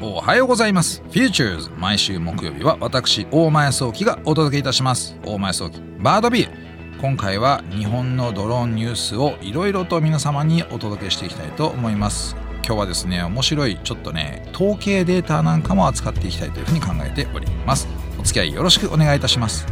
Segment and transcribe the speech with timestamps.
[0.00, 1.02] おはようございます。
[1.10, 5.14] Futures 毎週木曜日は私大前早期がお届けいたします。
[5.26, 7.00] 大前早期バードビュー。
[7.02, 12.34] 今回は日本のドローンニュースをいろいろと皆様にお届けしていきたいと思います。
[12.64, 17.88] 今日はですね面白いちょっとね統計データなんかも扱っていきたいというふうに考えております。
[18.18, 19.66] お付き合いよろしくお願いいたします。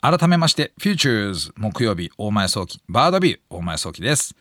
[0.00, 3.40] 改めまして Futures 木曜日大前早期バードビュー。
[3.48, 4.34] 大前早期です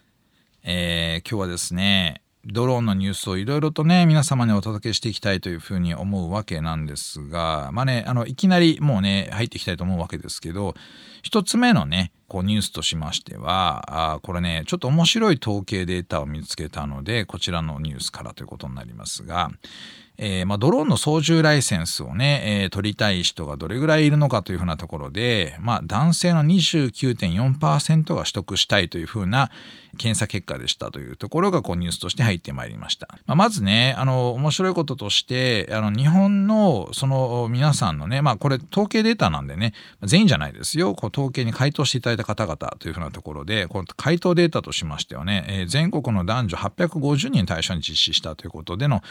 [0.64, 10.76] えー、今日はですねドローンのニュースをいろいろとね、皆様にお届けしていきたいというふうに思うわけなんですが、まあね、あの、いきなりもうね、入っていきたいと思うわけですけど、
[11.22, 19.50] 一つ目のね、こうニュースとしましては、あこれね、ちょっと面白い統計データを見つけたので、こちらのニュースからということになりますが、
[20.18, 29.50] えー、まあ、ドローンの操縦ライセンスをね、えー、取りたい人がどれぐらいいるのかというふうなところで、まあ、男性の29.4%が取得したいというふうな
[29.98, 33.08] 検査結果でしたというところがこうニュースとして入ってまいりました。
[33.26, 49.02] まあ、まずね、あの、面白いこととして、あの、日本のその皆さんのね、まあ、これ統計データなんでね、全員じゃないですよ、こう統計に回答していただいた方々というふうなところで、この回答データとしましてはね、えー、全国の男女850人対象に実施したということでの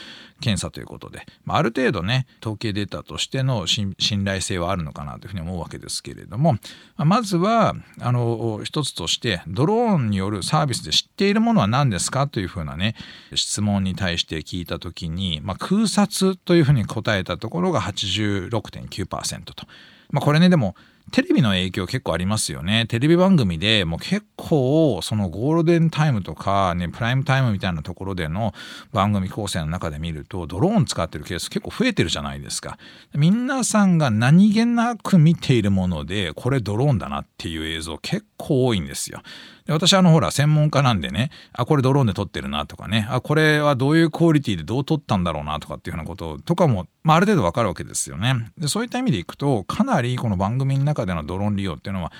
[0.40, 6.58] 検査ということで、まあ、ある程度ね統計データとしての信頼性はあるのかなというふうに思うわけですけれども、ま
[6.98, 12.94] あ、まずはあの一つとしてドローンによるサービスで知っているものは何ですかというふうなね
[13.34, 19.66] 質問に対して聞いた時に、まあ、空撮というふうに答えたところが86.9%と。
[20.10, 20.76] まあ、これねでも
[21.10, 22.86] テレビの影響結構ありますよね。
[22.86, 28.54] テレビ番組でもう結構そのゴールデンタイムとかね、プライムタイムみたいなところでの
[28.92, 32.78] 番組構成の中で見るとドローン使ってるケース結構増えてるじゃないですか。
[33.14, 39.22] 皆さんが何気なく見ているものでこれドローンだなっていう映像結構多いんですよ。
[39.66, 52.12] で私あのほら専門家なんでねあこれドローンで撮ってるなとかねあこれはどういうクオリティでどう撮ったんだろうなとかっていうようなこととかも、まあ、ある程度わかるわけですよねでそういった意味でいくとかなりこの番組の中でのドローン利用っていうのは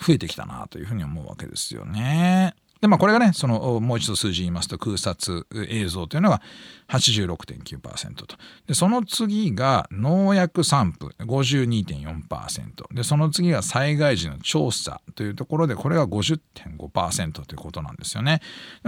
[0.00, 2.54] 増えてきたなというふうに思うわけですよね。
[2.80, 6.42] でまあこれがねそのもう一度数字言いますと空撮映像というのが
[6.88, 8.36] 86.9%と。
[8.66, 18.40] でその次が農薬散布52.4%でその次が災害時の調査というところでこれが50.5%ということなんですよね。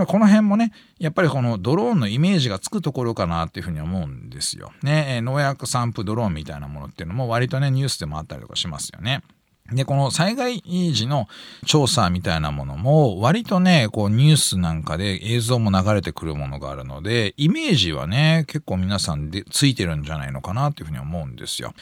[0.07, 5.21] この辺もねやっぱりこのドローンのイメージがつくところかなっていうふうに思うんですよね。
[5.23, 9.23] 農薬散布ドローンみたいなものっていうのも割とねニュースでもあったりとかしますよね。
[9.73, 11.29] で、この災害時の
[11.67, 21.75] 調査みたいなものも、割とね、こうニュースなんかで映像も流れてくるものがあるので、イメージはね、結構皆さんでついてるんじゃないのかなっていうふうに思うんですよ。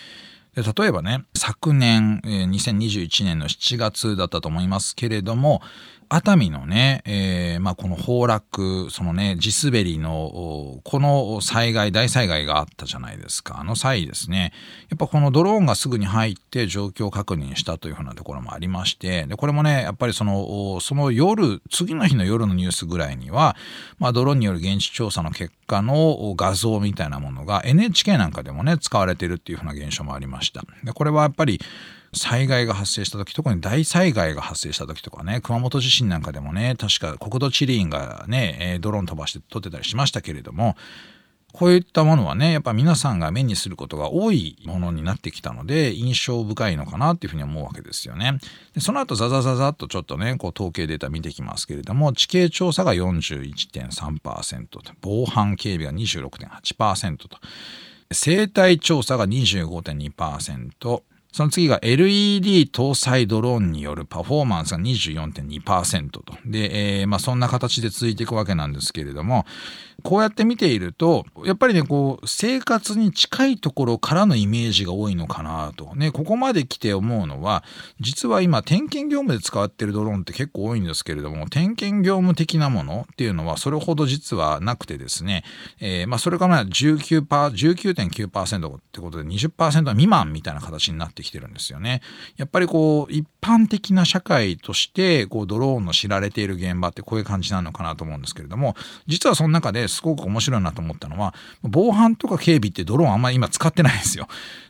[0.57, 5.61] で例えばね、昨年、2021年の7月だったと思いますけれども、
[6.09, 13.59] 熱海のね、えー、まあ、この崩落、そのね、地滑りの、この災害、大災害があったじゃないですか。
[13.61, 14.53] あの際ですね、
[14.89, 23.57] やっぱこのドローンがすぐに入って状況を確認したというふうなところもありまして、で、これもね、やっぱりその、その夜、次の日の夜のニュースぐらいには、
[23.99, 30.63] まあ、ドローンによる現地調査の結果の画像みたいなものが NHK なんかでもね、使われてるっていうふうな現象もありました。
[30.85, 31.61] で、これはやっぱり、
[32.17, 40.77] 災害が発生した時特に大災害が発生した時とかね熊本地震なんかでもね確か国土地理院がねドローン飛ばして撮ってたりしましたけれども
[41.53, 48.39] こういったものはねやっぱ皆さんが目にすることが多いものになってきたので印象深いのかなっていうふうに思うわけですよね。
[48.75, 57.39] でその後ザザザザっとちょっとねこう統計データ見てきますけれども地形調査が41.3%と防犯警備が26.8%と
[58.13, 61.03] 生態調査が25.2%
[61.37, 66.25] その次が LED 搭載ドローンによるパフォーマンスが24.2%と。
[66.47, 69.45] で、えー、まあそんな形で続いていくわけなんですけれども、
[70.03, 77.65] こうやって見ているとやっぱりねこう生活に近いところからのイメージが多いのかなとねここまで来て思うのは
[77.99, 85.43] 実は今点検業務で使ってるドローンって結構多いんですけれども点検業務的なものっていうのはそれほど実はなくてですね、
[85.81, 92.03] えー、まあそれから19%、19.9%ってことで20%未満みたいな形になってきてるんですよね。
[92.37, 98.75] やっぱりこう一般的な社会としてこうドローンの知られている現場ってこういう感じなのかなと思うんですけれども
[99.07, 104.29] 実はその中ですごく面白いなと思ったのは防犯とか警備ってドローンあんまり今使ってないんですよ。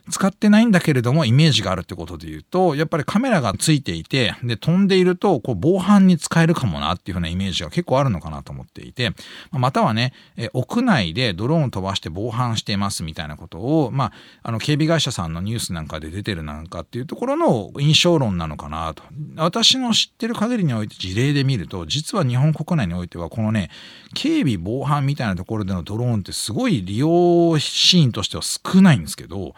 [0.09, 9.11] 使ってないんだけれどもイメージがあるってことで言うとやっぱりカメラがついていてで飛んでいるとこう防犯に使えるかもなっていうふうなイメージが結構あるのかなと思っていて
[9.51, 10.13] またはね
[10.53, 14.13] 屋内でドローン飛ばして防犯してますみたいなことを、まあ、
[14.43, 19.03] あの警備会社さんのニュースなんかで出てるなんかっていうところの印象論なのかなと。
[19.35, 23.69] 私の知ってる限りにおいて事例で見ると、実は日本国内においては、このね、
[24.15, 29.53] 警備防犯みたいなところでのドローンってすごい利用シーンとしては少ないんですけど、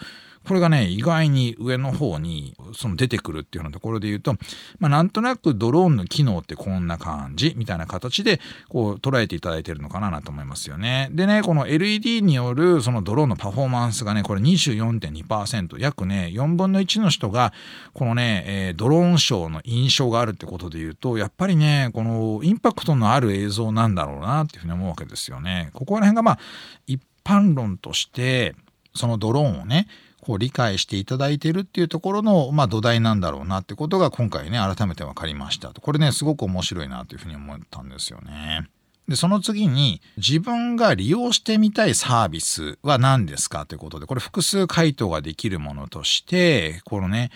[0.48, 4.36] これがね、意外に上の方にその出てくるっていうようなところで言うと、
[4.80, 11.10] まあ、なんとなくドローンの機能ってこんな感じみたいな形でこう捉えていただいてるのかなと思いますよね。
[11.12, 17.54] でね、この LED によるそのドローンのパフォーマンスがね、これ24.2%、約ね、4分の1の人が
[17.94, 25.70] このね、えー、ドローンショーの印象があるってことで言うと、やっぱりね、このインパクトのある映像なんだろうなっていうふうに思うわけですよね。
[25.74, 26.40] ここら辺がまあ
[26.88, 28.56] 一般論として
[29.00, 29.88] そのドローンをね
[30.22, 38.68] こう理解していただいてるっていうところの、まあ、土台なんだろうなってことが今回ね改めて分かりましたとこれねすごく面白いなというふうに思ったんですよね。
[39.10, 47.32] で、その次に自分が利用してみたいサービスは何ですかということで、これ複数回答ができるものとして、このね、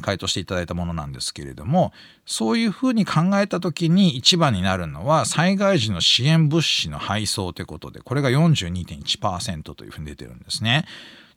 [0.00, 1.92] 回答していただいたものなんですけれども、
[2.24, 10.86] そういうふうに考えた時に一番になるのは災害時の支援物資の配送ということで、これが42.1%というふうに出てるんですね。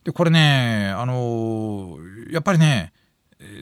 [0.04, 2.00] でこれねあの
[2.32, 2.92] やっぱりね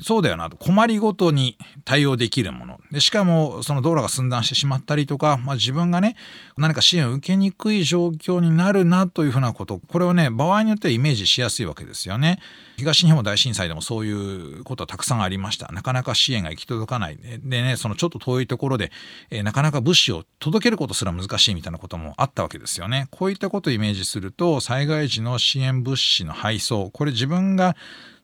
[0.01, 6.15] そうだよなと困りごとに対応できるものでしかもその道路が寸断してしまったりとか、まあ、自分がね
[6.57, 12.39] 何か支援を受けにくい状況になるなというふうなことこれをね場合によってはイメージしやすいわけですよね。
[12.79, 15.69] 東日本大震災でもそういうことはたくさんありました。
[15.73, 17.17] なかなか支援が行き届かない。
[17.17, 18.91] でね、そのちょっと遠いところで、
[19.29, 23.07] えー、なかなか物資を届けることすら難しいみたいなこともあったわけですよね。
[23.11, 27.75] こういったことをイメージすると、災害時の支援物資の配送、これ自分が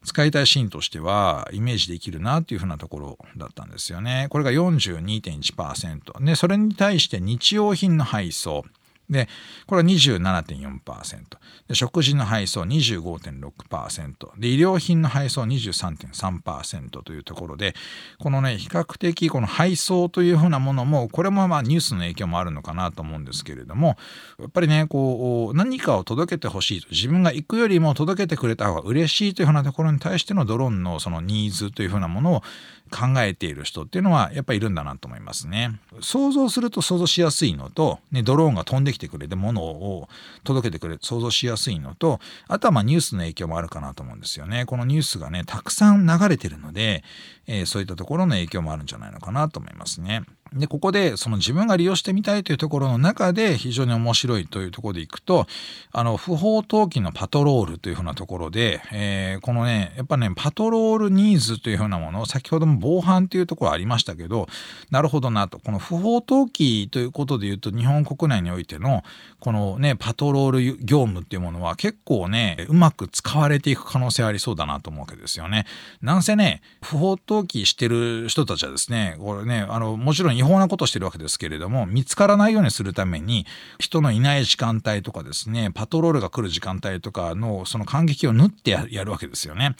[0.06, 4.28] 使いたいシーンとしてはイメージできるなっていうふうなところだったんですよね。
[4.30, 6.24] これが42.1%。
[6.24, 8.64] で、それに対して日用品の配送。
[9.10, 9.28] で、
[9.68, 11.24] これは27.4%。
[11.68, 14.40] で、食事の配送25.6%。
[14.40, 17.76] で、医療品の配送23.3%というところで、
[18.20, 23.98] このね、比較的この配送というふうなものも、これもまあニュースの影響もあるのかなと思うんですけれども、
[24.40, 32.44] やっぱりね、こう、何かを届けてほしいと、自分が行くよりも届けてくれた方が嬉しいというふうなところに対してのドローンのそのニーズというふうなものを
[32.92, 35.80] 考えている人っていうのはやっぱりいるんだなと思いますね。
[36.02, 40.10] 想像すると想像しやすいのと、ね、ドローンが飛んできてくれて物を
[40.44, 44.66] 届けてくれ想像しやすいのとあとはまあニュースの影響もあるかなと思うんですよね。
[44.66, 47.04] このニュースがねたくさん流れてるので、
[47.48, 50.24] えー、そういったところの影響もあるんじゃないのかなと思いますね。
[50.56, 55.48] で、ここでその自分が利用してみたいというところの中で非常に面白いというところでいくと、
[55.92, 64.48] あの、不法投棄のパトロールというふうなところで、えー、このね、やっぱね、パトロールニーズというふうなもの、先ほども防犯というところありましたけど、
[64.92, 65.60] なるほどなと。
[65.60, 69.04] この不法投棄ということで言うと、日本国内においての、
[69.40, 75.66] このね、パトロール業務っていうものは結構ね、うまく使われていく可能性ありそうだなと思うわけですよね。
[76.02, 83.46] なんせね、不法投棄してる人たちはですね、これね、あの、もちろん違法なことしてるわけですけれども、見つからないようにするために、
[83.80, 89.76] 人のいない時間帯とかですね、パトロールが来る時間帯とかの、その感激を縫ってやるわけですよね。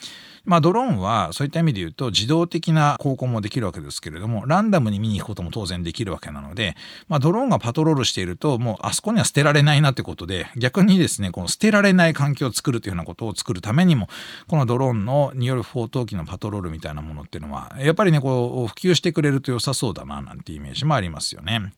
[0.46, 6.76] まあ、ドローンはそういった意味で言うと、自動的な航行もできるわけですけれども、ランダムに見に行くことも当然できるわけなので、
[7.08, 14.08] まあ、ドローンがパトロールしていると、もうあそこには捨てられないなってことで、逆にですね、この捨てられない環境を作るというようなことを作るためにも、
[14.46, 21.72] このドローンのによる不法投棄のパトロールみたいなものっていうのは、やっぱりね、こう、普及してくれると良さそうだな、なんてイメージもありますよね。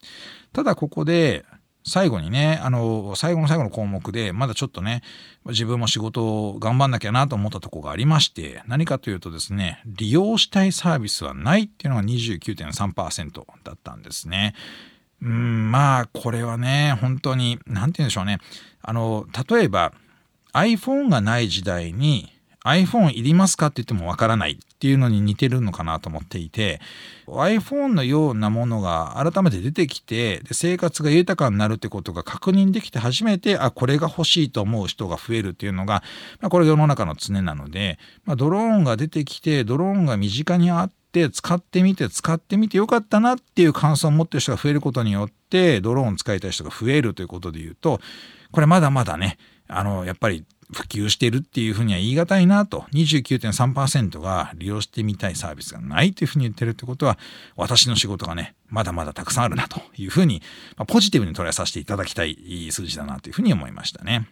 [0.53, 1.45] ただここで
[1.85, 5.03] 最後にねあの最後の最後の項目でまだちょっとね
[5.47, 14.55] 自分も仕事を頑張んなきゃなと思ったとこがありまして何かというとですね利用したいサービスはないっていうのが29.3%だったんですね。
[15.21, 18.39] うんまあこれはね本当に何て言うんでしょうね
[18.83, 19.93] あの例えば
[20.53, 22.33] iPhone がない時代に
[22.65, 26.81] iPhone いりますかって言ってもわからないっていうのに似てるのかなと思っていて
[27.27, 36.05] iPhone のようなものが改めて出てきてで生活が豊かになるってことが確認できて初めてあこれが欲しいと思う人が増えるっていうのが、
[36.41, 47.99] まあ、これ世の中の常なので、まあ、ドローンが出てきてドローンが身近にあって使ってみて使ってみてよかったなっていう感想を持ってる人が増えることによってドローンを使いたい人が増えるということで言うと
[48.53, 57.19] これまだまだねあのやっぱり普及しているっていうふうには言い難いなと29.3%が利用してみたいサービスがないというふうに言ってるってことは
[57.57, 60.43] 私の仕事がねまだまだたくさんあるなというふうに、
[60.77, 64.29] まあ、ポジティブに捉えさせていただきたい数字だなというふうに思いましたね。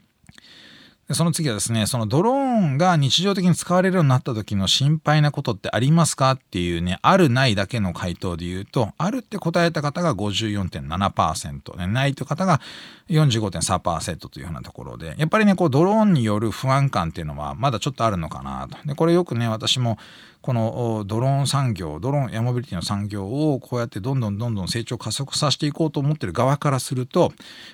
[1.12, 12.60] その次はですね、そのドローンが日常的に使われるようになった時の心配なことってありますかっていうね、あるないだけの回答で言うと、あるって答えた方が54.7%、ね、ないという方が
[13.08, 18.76] 45.3%というようなところで、やっぱりね、こうドローンによる不安感っていうのはまだちょっとあるのかなと。
[18.84, 19.98] で、これよくね、私も
[20.46, 27.32] このドローン産業ドローンエモビリティの産業をこうやってどんどんどんどん成長加速させていこうと思ってる側からすると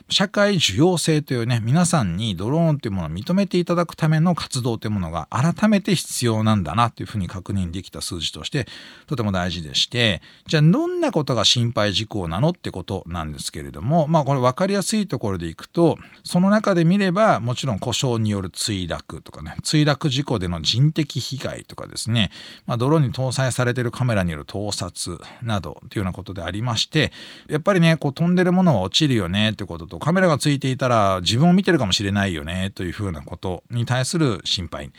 [0.09, 8.67] 社会需要性というね皆さんにドローンというものを認めていただくための活動というものが改めて必要なんだなというふうに確認できた数字として
[9.07, 22.31] とても大事でしてじゃあどんなことが心配事項なのってことなんですけれどもまあこれ分かりやすいところでいくとその中で見ればもちろん故障による墜落とかね墜落事故での人的被害とかですね、
[22.67, 27.13] まあ、ドローンに搭載されているカメラによる盗撮などというようなことでありまして
[27.49, 34.93] やっぱりねこう飛んでるものは落ちるよねってこととカメラがついていたら自分を見てるかもしれないよねというふうなことに対する心配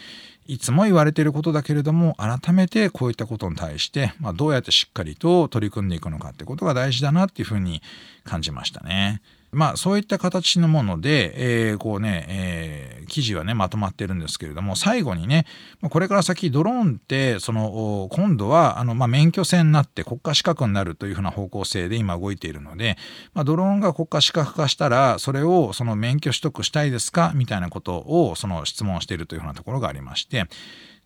[0.46, 7.82] いつも言われていることだけれども改めてこういったことに対して、まあ、どうやってしっかりと取り組んでいくのかってことが大事だなっていうふうに
[8.26, 9.22] 感じましたね。
[9.54, 15.46] まあそういった形のもので、えー、こうね、えー、記事はねまとまってるんですけれども最後にね
[15.90, 22.98] これから先ドローンってその今度はあの、まあ、免許制になって国家資格になるというふうな方向性で今動いているので、
[23.34, 30.48] まあ、ドローンが国家資格化したらそれをその免許取得したいですかみたいなことをその質問しているというふうなところがありまして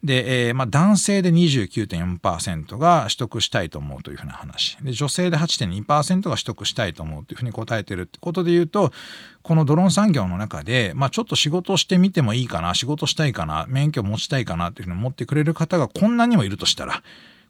[0.04, 4.77] で、えー、まあ、男性で29.4%が取得したいと思うというふうな話。
[4.82, 8.92] で女性で8.2%が取得したいと思うというふうに答えてるってことで言うと
[9.42, 17.01] このドローン産業の中で、まあ、ちょっと仕事してみてもいいかな仕事したいかな免許持ちたいかなというふうに思ってくれる方がこんなにもいるとしたら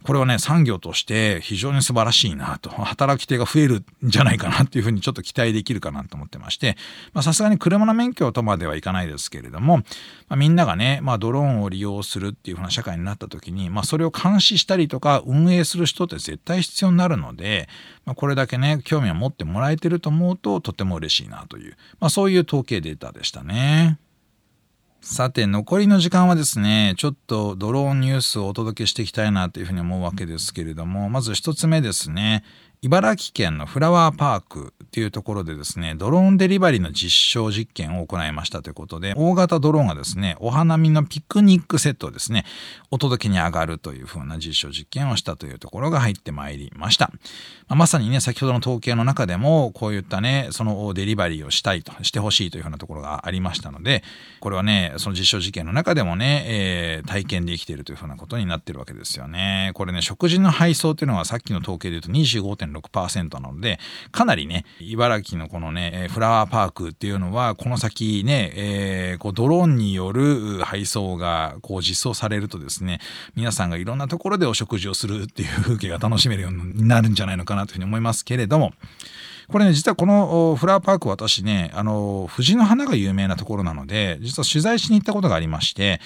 [0.04, 6.77] これはね、産業として非常に素晴らしいなと、働き手が増えるんじゃないかなっていうふうにちょっと期待できるかなと思ってまして、
[7.22, 9.84] さすがに車の免許とまではいかないですけれども、ま
[10.30, 17.68] あ、みんながね、まあ、ドローンを利用するっていうふうな社会になった時に、まあ、それを監視したりとか運営する人って絶対必要になるので、
[18.06, 24.00] まあ、これだけね、興味を持ってもらえてると思うととても嬉しいなという、まあ、そういう統計データでしたね。
[25.10, 32.44] さて、残りの時間はですね、ちょっとドローンニュースをお届けしていきたいなというふうに思うわけですけれども、まず一つ目ですね、
[32.82, 34.74] 茨城県のフラワーパーク。
[34.98, 42.46] ていうところでですね、ドローンデリバリーの実証実験を行いましたということで、大型ドローンがですね、お花見のピクニックセットをですね、
[42.89, 47.12] お届けに上がるというふうな実証実験をしたというところが入ってまいりました。
[47.68, 54.04] まあ、まさにね、先ほどの統計の中でも、こういったね、そのデリバリーをしたいと、してほしいというふうなところがありましたので、
[54.39, 59.70] これはね、その実証実験の中でもね、えー、体験できているというふうなことになってるわけですよね。
[59.75, 63.80] これね、食事の配送っていうのはさっきの統計で言うと25.6%なので、
[64.12, 73.00] かなりね、茨城のこのね、えフラワーパークっていうのは、この先ね、えー、こうドローンによる配送がこう実装されるとですね、
[73.36, 78.74] 皆さんがいろんなところでお食事をするっていう風景が楽しめるようになるんじゃないのかなというふうに思いますけれども、
[79.50, 86.01] これね、実はこのフラワーパーク私ね、あの、藤の花が有名なところなので、実は取材しに行ったことがありまして、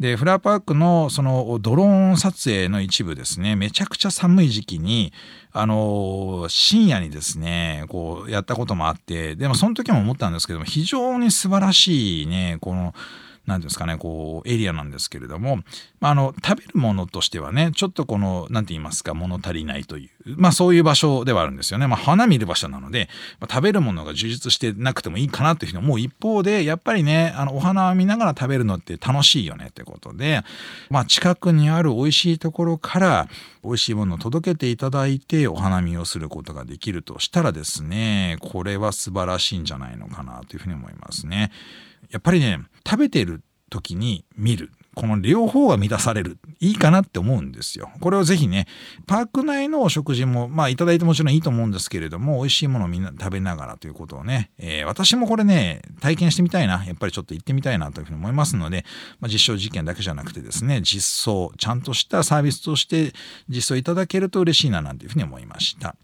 [0.00, 5.12] で、フラワーパークのそのドローン撮影の一部ですね、めちゃくちゃ寒い時期に、
[5.52, 12.94] あの、深夜にですね、こうやったこともあって、でもその時も思ったんですけども、非常に素晴らしいね、この、
[13.46, 15.60] 何ですかね、こう、エリアなんですけれども、
[16.00, 21.86] まあ、あの、食べるものとしてはね、ちょっとこの、何て言いますか、物足りないという、まあそういう場所ではあるんですよね。
[21.86, 30.42] まあ花見る場所なので、まあ、食べるものが充実してなくてもいいかなというふうに思う一方で、やっぱりね、あの、お花を見ながら食べるのって楽しいよねってことで、
[30.90, 33.28] まあ近くにある美味しいところから、
[33.62, 41.50] 美味しいものを届けていただいてお花見をすることができるとしたらですね、これは素晴らしいんじゃないのかなというふうに思いますね。
[42.10, 44.70] やっぱりね、食べてる時に見る。
[44.94, 46.38] この両方が満たされる。
[46.58, 47.90] いいかなって思うんですよ。
[48.00, 48.66] これをぜひね、
[49.06, 58.86] パーク内のお食事も、まあいただいてもちろんいいと思うんですけれども、美味しいものをみんな食べながらということをね、えー、私もこれね、体験してみたいな、やっぱりちょっと行ってみたいなというふうに思いますので、
[59.20, 63.12] まあ、実証実験だけじゃなくてですね、実装、ちゃんとしたサービスとして
[63.50, 65.94] 実装いただけると嬉しいななんていうふうに思いました。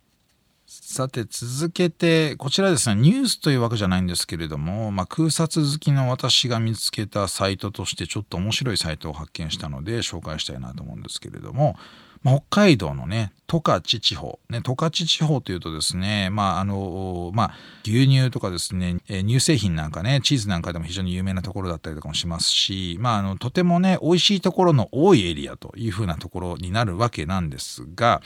[0.92, 11.76] さて続けてこちらですねニュースというわけじゃないんですけれども、まあ、空撮好きの私が見つけたサイトとしてちょっと面白いサイトを発見したので紹介したいなと思うんですけれども、
[12.22, 28.20] まあ、北海道のね十勝地方ね十勝地方というとですねまああのまあ牛乳とかですね乳製品なんかねチーズなんかでも非常に有名なところだったりとかもしますしまああのとてもね美味しいところの多いエリアというふうなところになるわけなんですが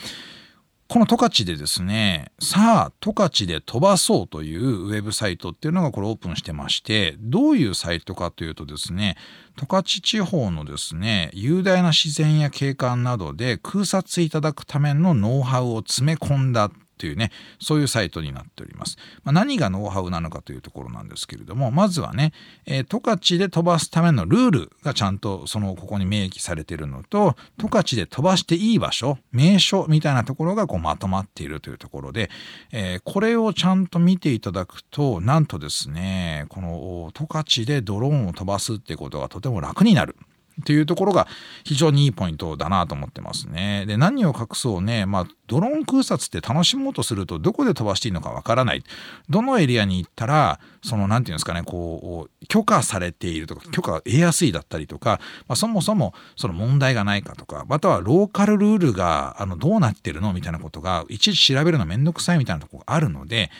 [0.88, 9.16] この十勝でですね、さあ、十勝で飛ばそうというウェブサイトっていうのがこれオープンしてまして、どういうサイトかというとですね、
[9.56, 22.32] 十勝地方のですね、雄大な自然や景観などで空撮いただくためのノウハウを詰め込んだというねそういうサイトになっております、まあ、何がノウハウなのかというところなんですけれどもまずはね、
[22.66, 32.30] えー、十勝で飛ばすためのルールがちゃんとそのここに明記されているのと十勝で飛ばしていい場所名所みたいなところがこうまとまっているというところで、
[32.72, 40.16] えー、これをちゃんと見ていただくとなんとですねこの十勝でドローンを飛ばすってことがとても楽になる。
[40.60, 41.28] っていうところが
[41.64, 43.84] 非常にいいポイントだなと思ってますね。
[43.86, 48.82] で、何を隠そうね、まあ、ドローン空撮って楽しもうとすると、どこで飛ばしていいのかわからない。
[49.28, 60.32] どのエリアに行ったら、その、なんていうんですかね、こう、許可されているとか、許可が得やすいだったりとか、まあ、そもそもその問題がないかとか、またはローカルルールが、あの、どうなってるの？
[60.32, 63.50] みたいなことが、いちいち調べるのめんどくさいみたいなとこがあるので、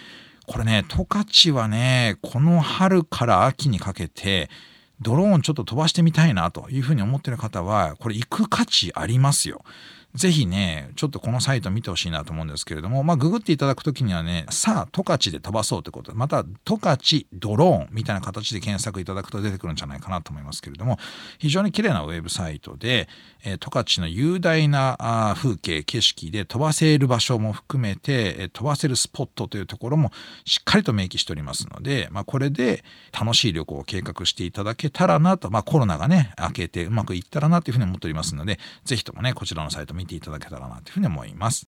[0.46, 4.48] これね、十勝はね、この春から秋にかけて、
[5.00, 9.62] ドローンちょっと飛ばしてみたいなというふうに思ってる方は、これ行く価値ありますよ。
[10.16, 20.99] ぜひね、ちょっとこのサイト見てほしいなと思うんですけれども、まあ、ググっていただくときにはね、さあ、十勝で飛ばそうということ、また、十勝ドローンみたいな形で検索いただくと出てくるんじゃないかなと思いますけれども、
[21.38, 23.08] 非常に綺麗なウェブサイトで、
[23.44, 30.12] えー、十勝の雄大な風景、景色で飛ばせる場所も含めて、えー、飛ばせるスポットというところも
[30.44, 41.66] しっかりと明記しておりますので、まあ、これで楽しい旅行を計画していただけたらなと、まあ、コロナがね、明けてうまくいったらなというふうに思っておりますので、ぜひともね、こちらのサイト見見ていただけたらなというふうに思います。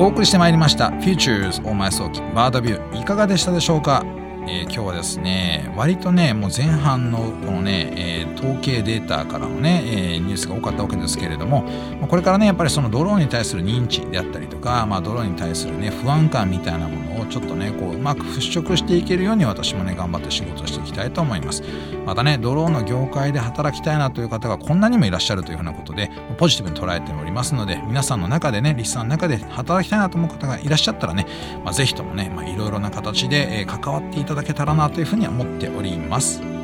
[0.00, 4.04] お送りしてまいりました Futures 大前早期バードビューいかがでしたでしょうか？
[4.50, 11.64] えー、今日はですね割とねもう前半のこのね、えー、統計データからのね、えー、ニュースが多かったわけですけれども
[12.08, 21.62] これからねやっぱりそのドローンに対する認知であったりとか、まあ、ドローンに対するね不安感みたいなものをちょっとねこううまく払拭していけるように私もね頑張って仕事していきたいと思います。
[22.04, 31.26] またねドローンの業界で働きたいなという方がこんなにもいらっしゃるというふうなことでポジティブに捉えておりますので皆さんの中でねリスさんの中で働きたいなと思う方がいらっしゃったらね、
[31.64, 36.57] まあ、是非ともねいろいろな形で、え関わっていただけたらなというふうには思っております。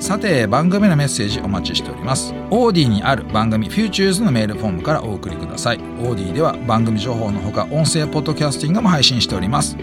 [0.00, 2.34] さて番組のメッセージお待ちしております。
[2.50, 5.76] オーディにある番組 Futures のメールフォームからお送りください。
[5.76, 9.76] オーディでは番組情報のほか音声ポッドキャスティングも配信しております。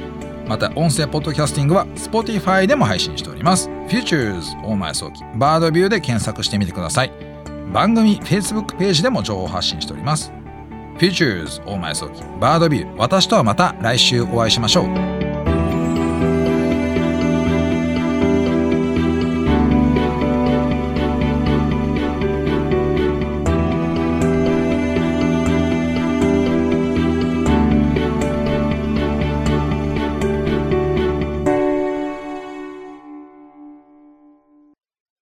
[0.48, 3.70] また音声ポッドキャスティングは Spotify でも配信しております。
[3.88, 7.12] Futures 大前早期バードビューで検索してみてください。
[7.72, 10.34] 番組 Facebook ページでも情報発信しております。
[10.98, 15.17] Futures 大前早期バードビュー私とはまた来週お会いしましょう。